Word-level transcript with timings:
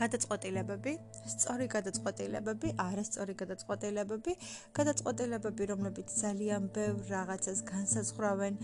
გადაწყვეტილებები, 0.00 0.92
სწორი 1.34 1.66
გადაწყვეტილებები, 1.74 2.68
არასწორი 2.84 3.34
გადაწყვეტილებები, 3.42 4.32
გადაწყვეტილებები, 4.78 5.68
რომლებიც 5.72 6.08
ძალიან 6.20 6.68
ბევრ 6.76 7.00
რაღაცას 7.14 7.58
განსაზღვრავენ, 7.70 8.54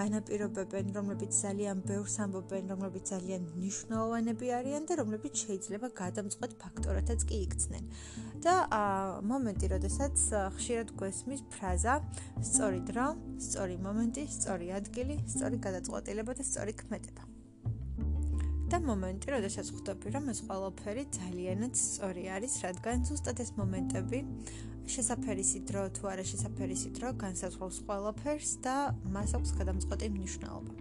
განაპირობებენ, 0.00 0.92
რომლებიც 0.96 1.32
ძალიან 1.44 1.82
ბევრს 1.90 2.16
ამბობენ, 2.24 2.64
რომლებიც 2.74 3.04
ძალიან 3.14 3.42
მნიშვნელოვანები 3.54 4.46
არიან 4.58 4.82
და 4.90 4.94
რომლებიც 5.02 5.34
შეიძლება 5.44 5.88
გადამწყვეტ 6.02 6.52
ფაქტორათაც 6.62 7.20
კი 7.28 7.36
იქცნენ. 7.46 7.84
და 8.40 8.54
მომენტი, 9.30 9.66
როდესაც 9.74 10.16
ხშირად 10.56 10.94
გვესმის 10.96 11.42
ფრაზა 11.52 11.96
სწორი 12.40 12.80
დრო, 12.88 13.08
სწორი 13.46 13.76
მომენტი, 13.86 14.24
სწორი 14.36 14.72
ადგილი, 14.80 15.20
სწორი 15.34 15.60
გადაწყვეტილება 15.68 16.38
და 16.40 16.48
სწორი 16.52 16.72
ქმედება. 16.80 17.29
და 18.70 18.78
მომენტი, 18.86 19.32
როდესაც 19.34 19.66
ხვდები, 19.74 20.10
რომ 20.14 20.28
ეს 20.30 20.40
ყველაფერი 20.46 21.02
ძალიანაც 21.16 21.74
სწორი 21.74 22.24
არის, 22.36 22.52
რადგან 22.62 23.02
ზუსტად 23.08 23.40
ეს 23.42 23.50
მომენტები 23.58 24.18
შესაძფერისი 24.90 25.58
დრო 25.66 25.82
თუ 25.96 26.10
არა 26.10 26.24
შესაძფერისი 26.30 26.90
დრო 26.98 27.10
განსაზღვრავს 27.18 27.78
ყველაფერს 27.88 28.52
და 28.62 28.74
მას 29.14 29.34
აქვს 29.38 29.50
გადამწყვეტი 29.58 30.06
მნიშვნელობა. 30.14 30.72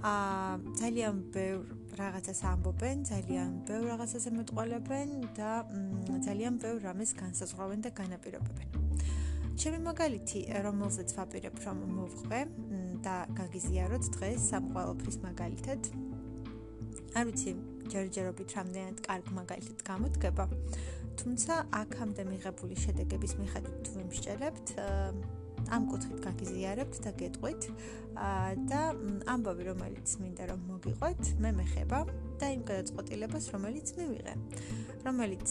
აა 0.00 0.52
ძალიან 0.80 1.16
ბევრ 1.32 1.64
რაღაცას 2.00 2.40
ამბობენ, 2.52 2.96
ძალიან 3.12 3.50
ბევრ 3.68 3.84
რაღაცაზე 3.92 4.30
მეტყოლებენ 4.36 5.08
და 5.36 5.50
ძალიან 6.24 6.54
ბევრ 6.60 6.78
რამეს 6.84 7.12
განსაზღვრავენ 7.16 7.80
და 7.84 7.90
განაპირობებენ. 8.00 8.68
ჩემი 9.60 9.78
მაგალითი, 9.88 10.40
რომელზეც 10.64 11.08
ვაპირებ 11.16 11.56
რომ 11.64 11.78
მოვყვე 11.96 12.40
და 13.04 13.16
გაგიზიაროთ 13.40 14.04
დღეს 14.16 14.40
სამ 14.52 14.64
ყველაფრის 14.72 15.18
მაგალითად, 15.20 15.80
არ 17.16 17.24
ვიცი 17.28 17.50
ჯერჯერობით 17.90 18.50
რამდენად 18.58 18.98
კარგ 19.06 19.26
მაგალითად 19.38 19.78
გამოდგება. 19.90 20.44
თუმცა 21.20 21.54
აქამდე 21.80 22.22
მიღებული 22.30 22.74
შედეგების 22.84 23.32
მიხედვით 23.40 23.78
თუ 23.86 23.90
ვიმსჯელებთ 23.98 24.66
ამ 25.70 25.82
კუთხით 25.90 26.18
გაგიზიარებთ 26.26 26.94
და 27.04 27.10
გეტყვით. 27.20 27.62
და 28.70 28.80
ამბავი 29.34 29.62
რომელიც 29.70 30.08
მინდა 30.22 30.44
რომ 30.50 30.60
მოგიყვეთ 30.70 31.22
მე 31.42 31.50
მეხება 31.58 32.00
და 32.40 32.46
იმ 32.54 32.62
გადაწყვეტილებას 32.70 33.44
რომელიც 33.54 33.86
მივიღე. 33.98 34.34
რომელიც 35.06 35.48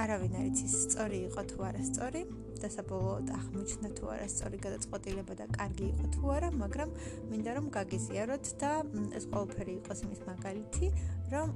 არავინ 0.00 0.36
არ 0.40 0.46
იცის 0.50 0.74
სწორი 0.84 1.18
იყო 1.28 1.42
თუ 1.50 1.64
არა 1.68 1.82
სწორი 1.90 2.22
და 2.60 2.68
საბოლოოდ 2.74 3.28
აღმოჩნდა 3.36 3.88
თუ 3.96 4.04
არა 4.14 4.26
სწორი 4.32 4.58
გადაწყვეტილება 4.64 5.34
და 5.40 5.46
კარგი 5.56 5.86
იყო 5.90 6.06
თუ 6.14 6.32
არა, 6.36 6.48
მაგრამ 6.60 6.90
მინდა 7.32 7.50
რომ 7.56 7.66
გაგიზიაროთ 7.76 8.46
და 8.60 8.72
ეს 9.16 9.24
ყველაფერი 9.32 9.72
იყოს 9.80 10.00
იმის 10.04 10.20
მაგალითი, 10.28 10.86
რომ 11.32 11.48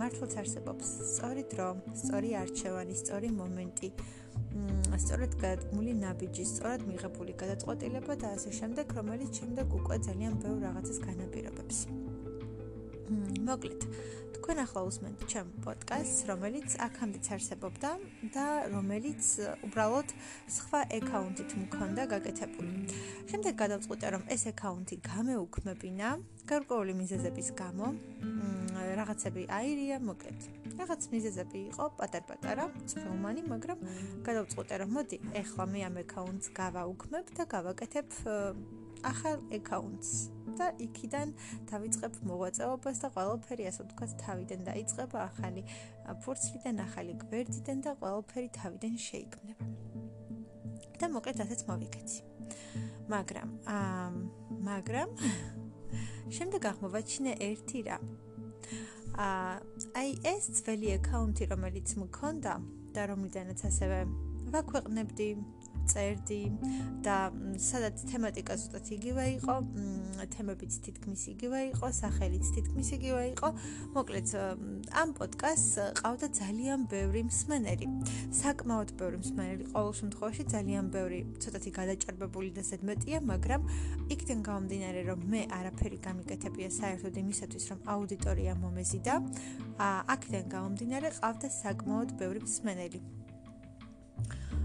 მართლაც 0.00 0.32
არსებობს 0.42 0.86
სწორი 1.12 1.44
დრო, 1.52 1.68
სწორი 2.00 2.30
არჩევანი, 2.40 2.94
სწორი 3.04 3.28
მომენტი, 3.40 3.88
სწორად 5.04 5.32
გადმული 5.44 5.92
ნაბიჯი, 6.00 6.44
სწორად 6.52 6.86
მიღებული 6.88 7.32
გადაწყვეტილება 7.42 8.14
და 8.22 8.28
ასე 8.38 8.50
შემდეგ, 8.60 8.86
რომელიც 8.98 9.30
შემდეგ 9.40 9.66
უკვე 9.80 9.96
ძალიან 10.08 10.32
ბევრ 10.42 10.58
რაღაცას 10.68 10.98
განაპირობებს. 11.04 11.78
მოკლედ, 13.44 13.82
თქვენ 14.44 14.60
ახლა 14.60 14.80
უსმენთ 14.84 15.20
ჩემ 15.24 15.50
პოდკასტს, 15.64 16.16
რომელიც 16.28 16.74
აქამდეც 16.84 17.26
არსებობდა 17.32 17.90
და 18.34 18.46
რომელიც 18.76 19.24
უბრალოდ 19.64 20.08
სხვა 20.56 20.80
აკაუნტით 21.00 21.50
მქონდა 21.64 22.02
გაკეთებული. 22.12 22.72
შემდეგ 23.32 23.54
გადავწყვიტე, 23.62 24.06
რომ 24.12 24.22
ეს 24.28 24.42
აკაუნტი 24.52 24.96
გამეუქმებინა 25.00 26.08
გარკვეული 26.44 26.92
მიზეზების 26.92 27.48
გამო. 27.56 27.86
რაღაცები 29.00 29.42
აირია, 29.48 29.96
მოკლედ. 30.04 30.40
რაღაც 30.76 31.02
მიზეზები 31.08 31.58
იყო 31.72 31.84
პატარ-პატარა, 31.96 32.64
ძველმანი, 32.84 33.42
მაგრამ 33.48 33.78
გადავწყვიტე, 34.28 34.74
რომ 34.84 34.90
მოდი, 34.92 35.16
ეხლა 35.40 35.64
მე 35.72 35.80
ამ 35.88 35.96
აკაუნტს 36.04 36.46
გავაუქმებ 36.52 37.26
და 37.32 37.42
გავაკეთებ 37.48 38.08
ახალ 39.08 39.36
აკაუნტს. 39.56 40.12
და 40.58 40.66
იქიდან 40.86 41.28
დავიწყებ 41.70 42.12
მოღვაწეობას 42.30 42.96
და 43.04 43.08
ყველაფერი 43.16 43.64
ასე 43.70 43.80
ვთქვათ 43.84 44.12
თავიდან 44.24 44.60
დაიწყება 44.70 45.18
ახალი 45.28 45.62
ფურცლიდან 46.24 46.76
ახალი 46.86 47.12
გვერდიდან 47.24 47.78
და 47.86 47.92
ყველაფერი 48.00 48.48
თავიდან 48.60 48.94
შეიქმნება. 49.08 49.64
და 51.00 51.10
მოკლედ 51.10 51.40
ასეც 51.44 51.60
მოვიქეცი. 51.68 52.20
მაგრამ 53.12 53.48
აა 53.66 54.08
მაგრამ 54.68 55.08
შემდეგ 56.36 56.62
აღმოვაჩინე 56.70 57.32
ერთი 57.48 57.78
რამ. 57.88 58.04
აა 59.14 59.52
აი 60.00 60.08
ეს 60.32 60.44
ძველი 60.58 60.88
აკაუნტი 60.98 61.44
რომელიც 61.52 61.88
მქონდა 62.00 62.54
და 62.94 63.02
რომლიდანაც 63.10 63.60
ასევე 63.68 63.98
ვაქვეყნებდი 64.54 65.28
წერდი 65.84 66.42
და 67.04 67.16
სადაც 67.60 68.04
თემატიკა 68.10 68.54
ზუსტად 68.60 68.86
იგივე 68.96 69.24
იყო, 69.38 69.54
თემებიც 70.34 70.72
თითქმის 70.84 71.22
იგივე 71.34 71.60
იყო, 71.74 71.86
სახელიც 72.00 72.46
თითქმის 72.56 72.88
იგივე 72.96 73.22
იყო. 73.34 73.48
მოკლედ 73.96 74.28
ამ 75.02 75.08
პოდკასტს 75.18 76.00
ყავდა 76.00 76.28
ძალიან 76.40 76.80
ბევრი 76.88 77.22
მსმენელი. 77.28 77.86
საკმაოდ 78.40 78.90
ბევრი 79.00 79.18
მსმენელი, 79.24 79.64
ყოველ 79.74 79.92
შემთხვევაში 80.00 80.44
ძალიან 80.54 80.84
ბევრი, 80.94 81.20
ცოტათი 81.42 81.70
გადაჭარბებული 81.78 82.50
და 82.56 82.62
ზედმეტია, 82.70 83.18
მაგრამ 83.32 83.60
იქიდან 84.14 84.40
გამომდინარე, 84.48 85.00
რომ 85.10 85.18
მე 85.32 85.42
არაფერი 85.58 85.98
გამიკეთებია 86.06 86.68
საერთოდ 86.80 87.14
იმისათვის, 87.24 87.64
რომ 87.70 87.78
აუდიტორია 87.94 88.52
მომეზიდა, 88.64 89.14
აქედან 90.14 90.46
გამომდინარე 90.54 91.08
ყავდა 91.20 91.48
საკმაოდ 91.62 92.10
ბევრი 92.20 92.40
მსმენელი. 92.48 93.00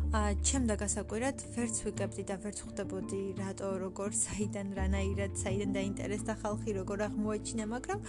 ჩემ 0.09 0.63
და 0.65 0.73
გასაკვირად 0.81 1.41
ვერც 1.53 1.75
ვიგებდი 1.85 2.23
და 2.25 2.35
ვერც 2.41 2.59
ხვდებოდი 2.65 3.19
რატო 3.37 3.67
როგორ 3.77 4.15
საიდან 4.17 4.71
რანაირად 4.73 5.35
საიდან 5.37 5.75
დაინტერესდა 5.77 6.33
ხალხი 6.41 6.73
როგორ 6.79 7.03
აღმოაჩინა 7.05 7.67
მაგრამ 7.69 8.01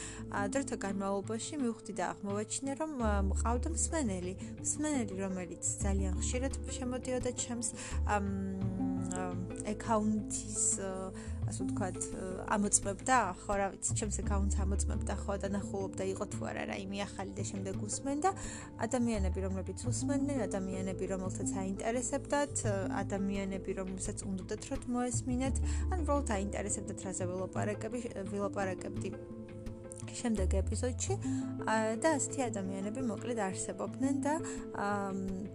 დროთა 0.56 0.77
განმავლობაში 0.81 1.60
მივხვდი 1.60 1.93
და 2.00 2.05
აღმოაჩინე 2.16 2.72
რომ 2.81 2.91
მყავდა 3.28 3.69
მსმენელი. 3.77 4.33
მსმენელი 4.65 5.15
რომელიც 5.21 5.62
ძალიან 5.84 6.16
ხშირად 6.25 6.55
შემოდიოდა 6.72 7.31
ჩემს 7.37 7.69
account-ის 9.69 10.81
ასე 11.50 11.65
ვთქვათ, 11.66 11.98
ამოწმებდა, 12.54 13.16
ხო 13.43 13.54
რა 13.59 13.66
ვიცი, 13.75 13.94
ჩემს 13.98 14.19
account-ს 14.22 14.60
ამოწმებდა, 14.62 15.15
ხო 15.25 15.34
დანახულობდა 15.43 16.04
იყო 16.15 16.25
თუ 16.31 16.47
არა 16.50 16.62
რაიმე 16.71 16.98
ახალი 17.06 17.32
და 17.34 17.44
შემდეგ 17.50 17.82
უსმენ 17.87 18.22
და 18.22 18.31
ადამიანები, 18.87 19.38
რომლებიც 19.47 19.82
უსმენენ, 19.91 20.38
ადამიანები, 20.47 21.04
რომელთაც 21.10 21.50
აინტერესებდათ, 21.65 22.54
ადამიანები, 23.03 23.71
რომელსაც 23.82 24.19
უნდათ 24.31 24.62
რომ 24.71 24.81
მოესმინათ, 24.94 25.56
ან 25.91 25.98
უბრალოდ 26.06 26.28
აინტერესებდათ 26.38 26.98
რაზე 27.10 27.25
ველაპარაკები, 27.34 27.98
ველაპარაკებდი. 28.31 29.40
შემდეგ 30.21 30.54
ეპიზოდში 30.60 31.15
და 32.03 32.09
ასეთი 32.19 32.41
ადამიანები 32.48 33.00
მოკლედ 33.10 33.38
არსებობდნენ 33.47 34.16
და 34.26 34.34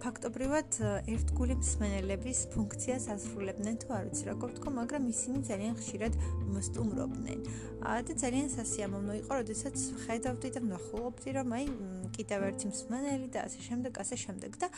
ფაქტობრივად 0.02 0.80
ერთგული 1.12 1.58
მსმენელების 1.60 2.38
ფუნქციას 2.54 3.08
ასრულებდნენ 3.16 3.76
თუ 3.82 3.88
არ 3.98 4.04
ვიცი 4.08 4.24
როგორ 4.30 4.48
ვთქვა, 4.56 4.70
მაგრამ 4.80 5.02
ისინი 5.12 5.38
ძალიან 5.50 5.74
ხშირად 5.80 6.12
მოსტუმრობდნენ. 6.56 7.40
და 7.86 8.12
ძალიან 8.18 8.48
სასიამოვნო 8.50 9.14
იყო, 9.22 9.32
როდესაც 9.40 9.76
ხედავდი 10.06 10.48
და 10.56 10.60
ვნახულობდი, 10.64 11.28
რომ 11.38 11.48
აი 11.54 11.64
კიდევ 12.16 12.40
ერთი 12.50 12.66
მსმენელი 12.72 13.28
და 13.30 13.38
ასე 13.46 13.60
შემდეგ, 13.68 13.92
ასე 14.02 14.16
შემდეგ 14.24 14.52
და 14.62 14.68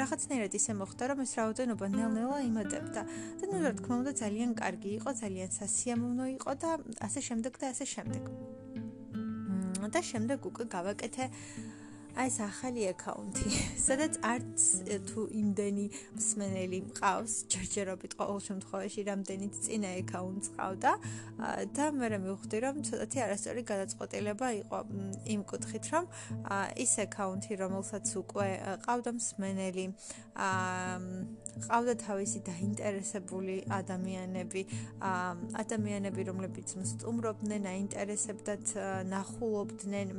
რაღაცნაირად 0.00 0.52
ისე 0.56 0.72
მოხდა, 0.80 1.02
რომ 1.12 1.18
ეს 1.26 1.32
რაოდენობა 1.36 1.86
ნელ-ნელა 1.92 2.38
იმატებდა. 2.48 3.02
და 3.42 3.44
ნუ 3.52 3.58
რა 3.66 3.72
თქმა 3.78 3.94
უნდა 4.00 4.12
ძალიან 4.22 4.50
კარგი 4.56 4.90
იყო, 4.98 5.10
ძალიან 5.22 5.48
სასიამოვნო 5.60 6.24
იყო 6.36 6.50
და 6.62 6.70
ასე 7.06 7.20
შემდეგ 7.28 7.52
და 7.60 7.66
ასე 7.74 7.84
შემდეგ. 7.94 8.22
და 9.90 10.00
შემდეგ 10.10 10.46
უკვე 10.46 10.64
გავაკეთე 10.74 11.24
აი 12.12 12.28
ეს 12.28 12.34
ახალი 12.44 12.82
აკაუნტი, 12.92 13.50
სადაც 13.88 14.18
არც 14.20 14.64
თუ 15.08 15.22
იმდენი 15.32 15.86
მსმენელი 16.12 16.80
მყავს, 16.90 17.34
ჯერჯერობით 17.48 18.16
ყოველ 18.20 18.40
შემთხვევაში 18.46 19.04
რამდენიც 19.08 19.54
წინა 19.64 19.92
აკაუნტს 20.02 20.52
ყავდა 20.52 20.92
და 21.72 21.86
მე 21.96 22.10
მივხვდი 22.26 22.58
რომ 22.66 22.82
ცოტათი 22.84 23.18
არასწორი 23.24 23.62
გადაწყვეტილება 23.72 24.48
იყო 24.60 24.78
იმ 25.32 25.40
კუთხით 25.48 25.84
რომ 25.96 26.04
ის 26.84 26.92
აკაუნტი 27.06 27.52
რომელსაც 27.64 28.06
უკვე 28.20 28.48
ყავდა 28.84 29.10
მსმენელი 29.16 29.86
ყავდა 31.64 31.94
თავისი 32.06 32.38
დაინტერესებული 32.44 33.56
ადამიანები 33.80 34.62
ადამიანები 35.64 36.20
რომლებიც 36.28 36.76
მსტუმრობდნენ 36.76 37.68
აინტერესებდათ 37.72 38.76
ნახულობდნენ 39.08 40.10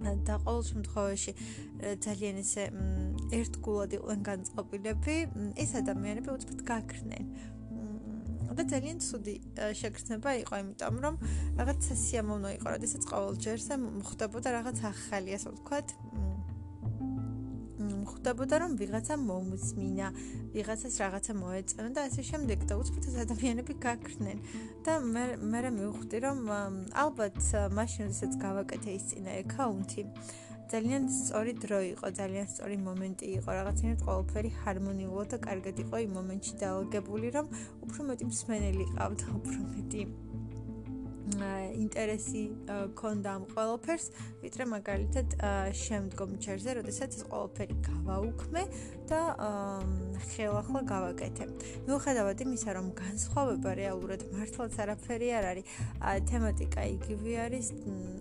და 0.00 0.34
ყოველ 0.44 0.62
შემთხვევაში 0.70 1.32
ძალიან 2.04 2.36
ისე 2.44 2.62
ერთგულად 3.32 3.90
იყვნენ 3.96 4.20
განწყობილები, 4.28 5.16
ეს 5.56 5.70
ადამიანები 5.80 6.28
უცბად 6.36 6.60
გაქრნენ. 6.68 7.24
და 8.56 8.64
ძალიან 8.64 8.98
ცუდი 9.04 9.34
შეგრძნება 9.76 10.30
იყო, 10.40 10.54
იმიტომ 10.64 10.94
რომ 11.04 11.14
რაღაც 11.60 11.80
სიამოვნო 11.92 12.50
იყო, 12.56 12.66
როდესაც 12.76 13.02
ყოველ 13.04 13.34
ჯერზე 13.44 13.74
მხდებოდა 14.00 14.48
რაღაც 14.56 14.78
ახალი, 14.80 15.30
ასე 15.36 15.48
ვთქვათ, 15.52 15.86
ხვდებოდა 18.10 18.54
რომ 18.62 18.72
ვიღაცა 18.80 19.14
მომსმინა, 19.26 20.08
ვიღაცას 20.56 20.94
რაღაცა 21.02 21.32
მოეწონა 21.42 21.90
და 21.96 22.00
ასე 22.08 22.22
შემდეგ 22.30 22.58
და 22.70 22.74
უცბად 22.80 23.04
ადამიანები 23.26 23.74
გაქრნენ. 23.86 24.38
და 24.86 24.92
მე 25.02 25.24
მე 25.52 25.60
მივხვდი 25.78 26.18
რომ 26.26 26.38
ალბათ 27.02 27.38
მაშინ 27.78 28.02
როდესაც 28.06 28.32
გავაკეთე 28.42 28.90
ის 28.98 29.04
წინა 29.10 29.32
აკაუნთი 29.42 30.02
ძალიან 30.66 31.02
სწორი 31.06 31.52
დრო 31.62 31.78
იყო, 31.94 32.06
ძალიან 32.18 32.46
სწორი 32.50 32.76
მომენტი 32.82 33.26
იყო, 33.38 33.50
რაღაცნაირად 33.58 34.00
ყოველფერი 34.06 34.50
ჰარმონიულად 34.62 35.28
და 35.34 35.38
კარგად 35.46 35.76
იყო 35.84 35.96
იმ 36.06 36.12
მომენტში 36.18 36.54
დაალგებული, 36.62 37.26
რომ 37.36 37.46
უფრო 37.86 38.00
მეტი 38.10 38.24
მსმენელი 38.30 38.84
ყავდა, 38.96 39.26
უფრო 39.38 39.58
მეტი 39.74 40.02
ინტერესი 41.76 42.42
ქონდა 42.94 43.30
ამ 43.36 43.44
ყველაფერს, 43.50 44.06
ვიდრე 44.42 44.64
მაგალითად 44.70 45.28
შემდგომ 45.74 46.30
ჩერზე, 46.38 46.70
როდესაც 46.78 47.10
ეს 47.18 47.22
ყველაფერი 47.26 47.74
გავაუქმე 47.82 48.62
და 49.10 49.20
ხელახლა 50.30 50.80
გავაკეთე. 50.86 51.44
მიუხედავად 51.86 52.38
იმისა, 52.46 52.70
რომ 52.78 52.86
განსხვავება 52.94 53.70
რეალურად 53.74 54.22
მართლაც 54.30 54.72
არაფერი 54.86 55.28
არ 55.38 55.44
არის, 55.50 55.64
თემატიკა 56.30 56.82
იგივე 56.94 57.32
არის, 57.46 57.66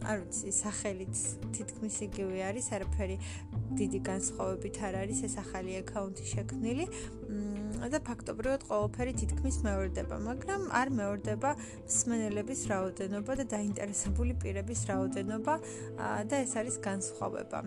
არ 0.06 0.18
ვიცი, 0.25 0.50
სახელიც 0.66 1.16
თითქმის 1.54 1.96
იგივე 2.10 2.38
არის, 2.50 2.66
არაფერი 2.74 3.18
დიდი 3.80 4.00
განსხვავებით 4.10 4.75
არ 4.81 4.94
არის 5.06 5.19
ეს 5.30 5.36
ახალი 5.46 5.72
აკაუნთი 5.81 6.25
შექმნილი. 6.34 6.86
და 7.94 8.00
ფაქტობრივად 8.08 8.66
ყველაფერი 8.70 9.14
თითქმის 9.22 9.58
მეორდება, 9.66 10.20
მაგრამ 10.28 10.62
არ 10.82 10.94
მეორდება 11.00 11.52
მსმენელების 11.86 12.62
რაოდენობა 12.72 13.32
და 13.42 13.46
დაინტერესებული 13.56 14.34
პირების 14.42 14.82
რაოდენობა 14.92 15.56
და 16.30 16.36
ეს 16.46 16.54
არის 16.60 16.82
განსხვავება. 16.86 17.66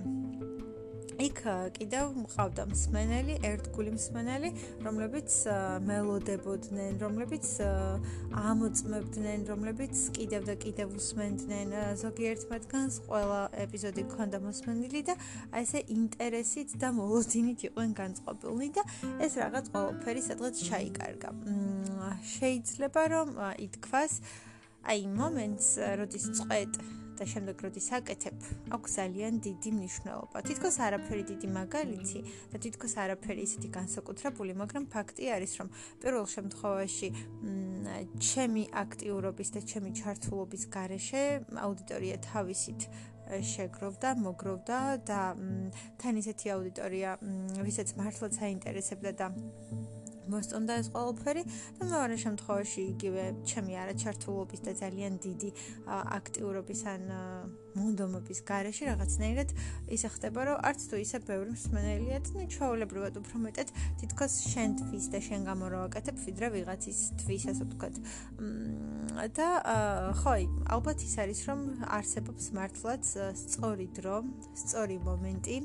იქ 1.18 1.40
კიდევ 1.74 2.12
მყავდა 2.14 2.64
მსმენელი, 2.70 3.34
ერთგული 3.42 3.90
მსმენელი, 3.96 4.50
რომლებიც 4.86 5.34
მელოდებოდნენ, 5.88 6.92
რომლებიც 7.02 7.46
ამოწმებდნენ, 8.38 9.46
რომლებიც 9.50 10.02
კიდევ 10.14 10.46
და 10.46 10.54
კიდევ 10.62 10.94
უსმენდნენ 10.94 11.74
ზოგიერთ 12.02 12.44
მათგანს 12.52 13.00
ყველა 13.08 13.40
ეპიზოდი 13.66 14.04
ქონდა 14.14 14.38
მოსმენილი 14.46 15.02
და 15.10 15.18
აი 15.50 15.66
ესე 15.66 15.82
ინტერესით 15.98 16.76
და 16.78 16.92
მოლოდინით 16.94 17.66
იყვნენ 17.66 17.90
განწყობილნი 17.98 18.68
და 18.78 18.86
ეს 19.18 19.32
რაღაც 19.42 19.72
ყველაფერი 19.74 20.22
სადღაც 20.22 20.54
ჩაიკარგა. 20.70 21.30
შეიძლება 22.38 23.02
რომ 23.10 23.28
ითქვას 23.66 24.22
აი 24.86 25.02
მომენტს 25.18 25.68
როდის 25.98 26.26
წვეთ 26.38 26.72
და 27.18 27.24
შემდეგ 27.32 27.56
როდის 27.66 27.88
აკეთებ, 27.98 28.34
აქვს 28.74 28.90
ძალიან 28.98 29.32
დიდი 29.42 29.70
მნიშვნელობა. 29.78 30.38
თითქოს 30.48 30.76
არაფერი 30.86 31.24
დიდი 31.32 31.48
მაგალითი 31.58 32.20
და 32.52 32.56
თითქოს 32.62 32.94
არაფერი 33.02 33.40
ისეთი 33.48 33.68
განსაკუთრებული, 33.78 34.52
მაგრამ 34.62 34.84
ფაქტი 34.94 35.24
არის, 35.36 35.52
რომ 35.58 35.68
პირველ 36.02 36.26
შემთხვევაში 36.36 37.08
ჩემი 38.22 38.62
აქტიურობის 38.84 39.48
და 39.54 39.60
ჩემი 39.70 39.90
ჩართულობის 39.98 40.62
გარეშე 40.74 41.22
აუდიტორია 41.64 42.16
თავისით 42.30 42.80
შეგროვდა, 43.28 44.08
მოგროვდა 44.24 44.78
და 45.04 45.20
თან 46.00 46.14
ისეთი 46.22 46.46
აუდიტორია, 46.54 47.10
ვისაც 47.66 47.88
მართლაც 48.00 48.34
აინტერესებდა 48.40 49.10
და 49.20 49.26
მოსწონდა 50.32 50.78
ეს 50.82 50.88
ყველაფერი 50.94 51.42
და 51.78 51.88
მეორე 51.92 52.16
შემთხვევაში 52.24 52.82
იგივე 52.94 53.24
ჩემი 53.48 53.72
არაჩართულობის 53.82 54.60
და 54.66 54.72
ძალიან 54.82 55.18
დიდი 55.24 55.50
აქტიურობის 56.18 56.80
ან 56.94 57.02
მონდომობის 57.78 58.40
garaში 58.48 58.88
რაღაცნაირად 58.90 59.54
ისე 59.96 60.08
ხდება 60.14 60.40
რომ 60.48 60.62
არც 60.68 60.80
თუ 60.90 61.00
ისე 61.04 61.18
ბევრი 61.28 61.54
მსმენელია 61.54 62.18
და 62.28 62.46
ჩვეულებრივად 62.54 63.14
უფრო 63.22 63.36
მეტად 63.46 63.68
თითქოს 64.02 64.34
შენ 64.52 64.70
თვის 64.82 65.04
და 65.12 65.18
შენ 65.28 65.40
გამო 65.48 65.64
რა 65.72 65.78
ვაკეთებ 65.86 66.16
ვიდრე 66.26 66.46
ვიღაცის 66.56 66.98
თვის 67.22 67.44
ასე 67.52 67.64
ვთქვათ. 67.68 67.94
და 69.38 69.48
ხოი 70.20 70.44
ალბათ 70.74 70.98
ის 71.06 71.14
არის 71.22 71.40
რომ 71.48 71.60
არსებობს 71.98 72.44
მართლაც 72.58 73.04
სწორი 73.42 73.86
დრო 73.98 74.16
სწორი 74.62 74.98
მომენტი 75.08 75.56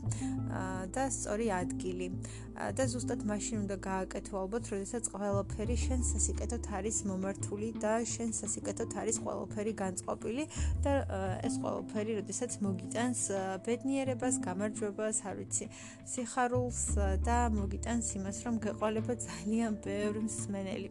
და 0.96 1.04
სწორი 1.18 1.48
ადგილი. 1.62 2.08
და 2.54 2.84
ზუსტად 2.86 3.22
მაშინ 3.26 3.66
უნდა 3.66 3.78
გააკეთო 3.82 4.34
ალბათ 4.38 4.64
როდესაც 4.74 5.08
ყველაფერი 5.10 5.78
შენ 5.84 6.02
სასიკეთოდ 6.06 6.64
არის 6.78 6.98
მომართული 7.10 7.70
და 7.82 7.94
შენ 8.14 8.30
სასიკეთოდ 8.40 8.92
არის 9.02 9.18
ყველაფერი 9.26 9.74
განწყობილი 9.82 10.44
და 10.86 10.94
ეს 11.48 11.56
ყველაფერი 11.64 12.03
ყველაფერი, 12.04 12.20
როდესაც 12.20 12.56
მოგიტანს 12.60 13.20
ბედნიერებას, 13.64 14.36
გამარჯვებას, 14.44 15.18
არ 15.24 15.36
ვიცი, 15.40 15.66
სიხარულს 16.04 16.82
და 17.24 17.38
მოგიტანს 17.56 18.08
იმას, 18.20 18.38
რომ 18.44 18.56
გეყოლება 18.60 19.14
ძალიან 19.24 19.80
ბევრი 19.80 20.22
მსმენელი. 20.28 20.90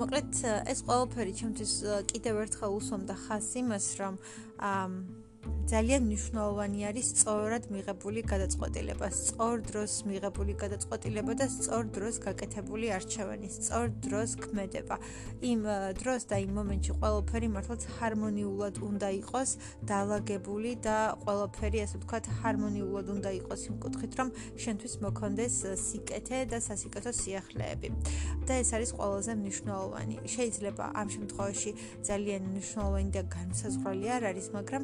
მოკლედ 0.00 0.32
ეს 0.72 0.80
ყველაფერი 0.88 1.32
ჩემთვის 1.36 1.72
კიდევ 2.08 2.34
ერთხელ 2.48 2.70
უსვამდა 2.80 3.14
ხას 3.28 3.48
იმას, 3.60 3.86
რომ 4.00 4.14
აა 4.56 5.25
ძალიან 5.66 6.04
მნიშვნელოვანი 6.06 6.80
არის 6.86 7.06
სწორად 7.10 7.64
მიღებული 7.74 8.22
გადაწყვეტილება, 8.30 9.06
სწორ 9.10 9.54
დროს 9.66 9.92
მიღებული 10.06 10.52
გადაწყვეტილება 10.62 11.32
და 11.40 11.46
სწორ 11.50 11.84
დროს 11.96 12.14
გაკეთებული 12.26 12.86
არჩევანი, 12.94 13.48
სწორ 13.50 13.86
დროს 14.06 14.30
ქმედება. 14.46 14.96
იმ 15.42 15.62
დროს 15.98 16.22
და 16.30 16.36
იმ 16.46 16.52
მომენტში 16.58 16.92
ყველაფერი 17.02 17.48
მართლაც 17.56 17.82
ჰარმონიულად 17.98 18.74
უნდა 18.78 19.08
იყოს 19.26 19.50
დაალაგებული 19.90 20.70
და 20.86 20.96
ყველაფერი 21.26 21.78
ასე 21.82 21.96
ვთქვათ 21.98 22.24
ჰარმონიულად 22.46 23.06
უნდა 23.16 23.30
იყოს 23.42 23.60
იმ 23.66 23.76
კუთხით, 23.82 24.12
რომ 24.22 24.28
შენთვის 24.62 24.94
მოქონდეს 25.02 25.54
სიკეთე 25.82 26.38
და 26.46 26.58
სასიკეთო 26.62 27.10
სიახლეები. 27.10 27.88
და 28.46 28.54
ეს 28.62 28.70
არის 28.76 28.90
ყველაზე 28.94 29.32
მნიშვნელოვანი. 29.42 30.16
შეიძლება 30.30 30.84
ამ 31.00 31.08
შემთხვევაში 31.14 31.70
ძალიან 32.08 32.42
მნიშვნელოვანი 32.54 33.10
და 33.16 33.22
განსაზღვრელი 33.36 34.06
არ 34.16 34.22
არის, 34.30 34.46
მაგრამ 34.56 34.82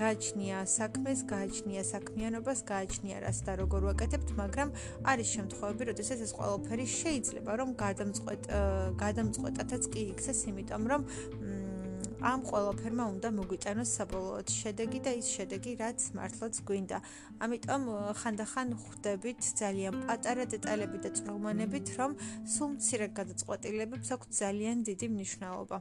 გააჩნია 0.00 0.58
საქმეს, 0.64 1.18
გააჩნია 1.28 1.82
საქმიანობას, 1.84 2.58
გააჩნია 2.70 3.16
რას 3.24 3.38
და 3.46 3.52
როგორ 3.60 3.80
ვაკეთებთ, 3.88 4.28
მაგრამ 4.40 4.68
არის 5.12 5.28
შემთხვევები, 5.36 5.82
როდესაც 5.90 6.18
ეს 6.26 6.32
ყველაფერი 6.38 6.86
შეიძლება 7.00 7.52
რომ 7.60 7.70
გადამწყვეტ 7.84 8.42
გადამწყვეტათაც 9.04 9.82
კი 9.92 10.00
იქცეს, 10.14 10.40
იმიტომ 10.50 10.82
რომ 10.92 11.02
ამ 12.24 12.40
ყველაფერმა 12.48 13.04
უნდა 13.14 13.28
მოგვიტანოს 13.36 13.90
საბოლოოდ 13.98 14.48
შედეგი 14.48 15.00
და 15.04 15.12
ის 15.20 15.26
შედეგი, 15.36 15.72
რაც 15.76 16.00
მართლაც 16.16 16.54
გვინდა. 16.68 16.98
ამიტომ 17.44 17.82
ხანდახან 18.20 18.68
ხვდებით 18.80 19.40
ძალიან 19.60 19.94
პატარა 20.08 20.44
დეტალები 20.54 20.98
და 21.04 21.10
წვრილმანებით, 21.18 21.86
რომ 22.00 22.16
სულ 22.48 22.68
მცირე 22.80 23.06
გადაწყვეტილებებს 23.18 24.08
აქვს 24.16 24.26
ძალიან 24.40 24.76
დიდი 24.88 25.06
მნიშვნელობა. 25.14 25.78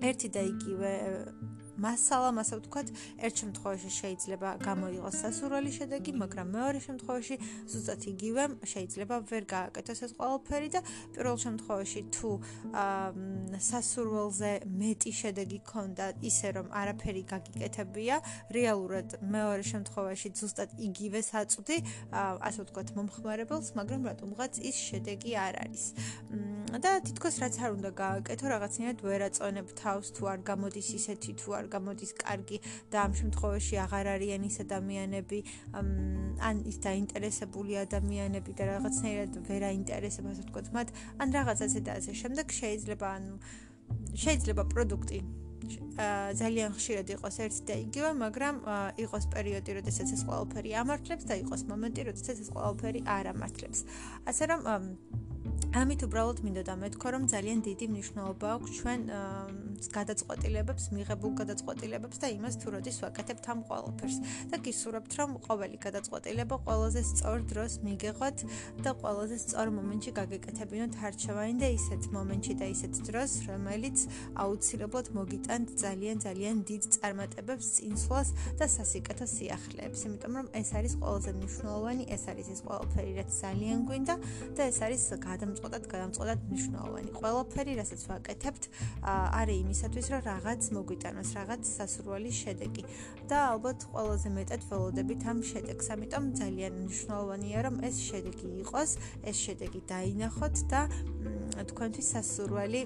ერთი 0.00 0.28
და 0.34 0.42
იგივე 0.54 0.92
მასალა, 1.80 2.30
მასა 2.38 2.54
ვთქვათ, 2.60 2.88
ერთ 3.24 3.34
შემთხვევაში 3.40 3.90
შეიძლება 4.00 4.48
გამოიღოს 4.60 5.16
სასურველი 5.22 5.70
შედეგი, 5.78 6.12
მაგრამ 6.22 6.46
მეორე 6.56 6.78
შემთხვევაში 6.86 7.34
ზუსტად 7.72 8.00
იგივე 8.12 8.42
შეიძლება 8.72 9.16
ვერ 9.30 9.44
გააკეთოს 9.54 10.00
ეს 10.06 10.12
ყველაფერი 10.20 10.68
და 10.74 10.80
პირველ 11.14 11.36
შემთხვევაში 11.46 12.00
თუ 12.14 12.30
სასურველზე 13.70 14.52
მეტი 14.80 15.12
შედეგი 15.20 15.58
ქონდა, 15.70 16.06
ისე 16.30 16.48
რომ 16.56 16.66
არაფერი 16.80 17.22
გაგიკეთებია, 17.32 18.16
რეალურად 18.56 19.08
მეორე 19.24 19.64
შემთხვევაში 19.72 20.28
ზუსტად 20.40 20.70
იგივე 20.88 21.20
საწვდი, 21.30 21.78
ასე 22.12 22.58
ვთქვათ, 22.64 22.88
მომხმარებელს, 22.98 23.68
მაგრამ 23.78 24.02
რატომღაც 24.10 24.52
ის 24.60 24.76
შედეგი 24.88 25.32
არ 25.46 25.54
არის. 25.64 25.84
და 26.70 26.90
თითქოს 27.02 27.34
რაც 27.42 27.54
არ 27.66 27.70
უნდა 27.76 27.90
გააკეთო, 27.98 28.46
რაღაცნაირად 28.52 28.98
ვერ 29.02 29.20
აწონებ 29.26 29.68
თავს 29.74 30.06
თუ 30.14 30.22
არ 30.32 30.40
გამოდის 30.50 30.88
ისეთი 30.98 31.32
თუ 31.42 31.48
არ 31.58 31.66
გამოდის 31.74 32.12
კარგი 32.22 32.58
და 32.92 32.96
ამ 33.06 33.12
შემთხვევაში 33.20 33.74
აღარ 33.84 34.06
არიან 34.14 34.42
ის 34.50 34.56
ადამიანები 34.66 35.38
ან 36.50 36.56
ის 36.70 36.76
დაინტერესებული 36.86 37.72
ადამიანები 37.86 38.50
და 38.58 38.64
რაღაცნაირად 38.72 39.32
ვერ 39.48 39.62
აინტერესებს 39.72 40.32
ასე 40.32 40.42
ვთქვათ 40.46 40.72
მათ 40.76 40.88
ან 41.22 41.28
რაღაცას 41.38 41.74
და 41.86 41.92
ასე 42.00 42.12
შემდეგ 42.22 42.46
შეიძლება 42.60 43.06
ანუ 43.18 43.34
შეიძლება 44.24 44.64
პროდუქტი 44.74 45.20
ძალიან 46.40 46.72
ხშირად 46.76 47.10
იყოს 47.14 47.36
ერთი 47.44 47.62
და 47.68 47.74
იგივე, 47.84 48.10
მაგრამ 48.24 48.56
იყოს 49.04 49.24
პერიოდი, 49.34 49.70
როდესაც 49.78 50.08
ეს 50.16 50.22
ყველაფერი 50.28 50.70
ამართლებს 50.82 51.24
და 51.28 51.34
იყოს 51.44 51.62
მომენტი, 51.70 52.00
როდესაც 52.08 52.36
ეს 52.44 52.50
ყველაფერი 52.54 53.00
არ 53.16 53.24
ამართლებს. 53.34 53.84
ასე 54.30 54.44
რომ 54.50 54.60
ამით 55.70 56.02
უბრალოდ 56.02 56.40
მინდოდა 56.42 56.74
მეთქვა, 56.82 57.10
რომ 57.14 57.24
ძალიან 57.30 57.58
დიდი 57.62 57.86
მნიშვნელობა 57.94 58.48
აქვს 58.58 58.70
ჩვენ 58.80 59.00
გადაწყვეტილებებს, 59.94 60.84
მიღებულ 60.96 61.32
გადაწყვეტილებებს 61.40 62.16
და 62.22 62.26
იმას 62.34 62.54
თუ 62.58 62.68
როდის 62.74 62.96
ვაკეთებთ 63.04 63.44
ამ 63.54 63.60
ყველაფერს. 63.70 64.16
და 64.50 64.56
გისურვებთ, 64.66 65.12
რომ 65.20 65.30
ყოველი 65.46 65.76
გადაწყვეტილება 65.86 66.56
ყველაზე 66.66 67.00
სწორ 67.10 67.38
დროს 67.50 67.72
მიგეღოთ 67.86 68.38
და 68.82 68.90
ყველაზე 69.00 69.36
სწორ 69.46 69.66
მომენტში 69.78 70.10
გაგეკეთებინოთ 70.18 70.94
არჩევანი 71.06 71.54
და 71.62 71.68
ისეთ 71.78 72.02
მომენტში 72.18 72.54
და 72.60 72.66
ისეთ 72.74 72.94
დროს, 73.06 73.30
რომელიც 73.50 73.98
აუცილებლად 74.42 75.06
მოგიტანთ 75.18 75.66
ძალიან 75.84 76.16
ძალიან 76.26 76.56
დიდ 76.66 76.82
წარმატებებს, 76.98 77.66
წინსვლას 77.78 78.28
და 78.58 78.66
სასიკეთო 78.66 79.26
სიახლეებს. 79.36 80.00
იმიტომ 80.10 80.32
რომ 80.40 80.46
ეს 80.60 80.68
არის 80.74 80.92
ყველაზე 80.98 81.30
მნიშვნელოვანი, 81.38 82.04
ეს 82.10 82.22
არის 82.26 82.46
ის 82.54 82.60
ყველაფერი, 82.66 83.12
რაც 83.22 83.30
ძალიან 83.44 83.78
გვინდა 83.86 84.14
და 84.56 84.62
ეს 84.66 84.78
არის 84.82 85.02
გადამწყვეტად, 85.30 85.84
გადამწყვეტად 85.92 86.38
მნიშვნელოვანი. 86.50 87.10
ყველაფერი, 87.20 87.72
რასაც 87.80 88.00
ვაკეთებთ, 88.10 88.62
არის 89.40 89.56
იმისათვის, 89.64 90.06
რომ 90.12 90.20
რაღაც 90.32 90.62
მოგვიტანოს, 90.76 91.28
რაღაც 91.38 91.62
სასურველი 91.76 92.32
შედეგი. 92.42 92.84
და 93.30 93.38
ალბათ 93.54 93.84
ყველაზე 93.94 94.28
მეტად 94.34 94.62
ველოდებით 94.70 95.22
ამ 95.30 95.38
შედეგს. 95.50 95.86
ამიტომ 95.94 96.24
ძალიან 96.40 96.72
მნიშვნელოვანია, 96.82 97.58
რომ 97.66 97.76
ეს 97.86 97.96
შედეგი 98.10 98.48
იყოს, 98.62 98.90
ეს 99.30 99.36
შედეგი 99.46 99.80
დაინახოთ 99.92 100.56
და 100.72 100.80
თქვენთვის 101.70 102.06
სასურველი 102.14 102.80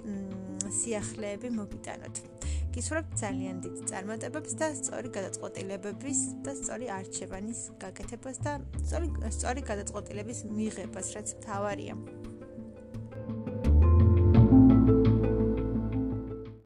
სიახლეები 0.68 1.48
მოგიტანოთ. 1.60 2.14
გისურვებთ 2.74 3.12
ძალიან 3.22 3.56
დიდ 3.64 3.76
წარმატებებს 3.90 4.52
და 4.58 4.68
სწორი 4.74 5.08
გადაწყვეტილებების 5.16 6.20
და 6.42 6.52
სწორი 6.60 6.86
არჩევანის 6.98 7.60
გაკეთებას 7.84 8.42
და 8.42 8.52
სწორი 8.82 9.08
სწორი 9.38 9.60
გადაწყვეტილების 9.70 10.44
მიღებას, 10.58 11.06
რაც 11.14 11.28
მთავარია. 11.38 11.94